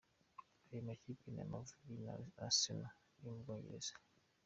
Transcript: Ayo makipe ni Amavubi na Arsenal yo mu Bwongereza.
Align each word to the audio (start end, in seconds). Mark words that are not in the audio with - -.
Ayo 0.67 0.81
makipe 0.87 1.25
ni 1.31 1.41
Amavubi 1.45 1.95
na 2.05 2.13
Arsenal 2.45 2.95
yo 3.21 3.27
mu 3.33 3.39
Bwongereza. 3.41 3.93